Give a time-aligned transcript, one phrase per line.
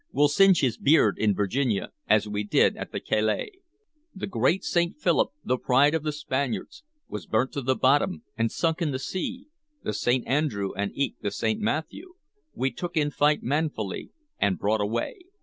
[0.11, 3.51] We'll singe his beard in Virginia as we did at Cales!
[4.15, 4.97] 'The great St.
[4.99, 8.97] Philip, the pride of the Spaniards, Was burnt to the bottom and sunk in the
[8.97, 9.45] sea.
[9.83, 10.25] the St.
[10.27, 11.61] Andrew and eke the St.
[11.61, 12.15] Matthew
[12.55, 14.09] We took in fight manfully
[14.39, 15.19] and brought away.'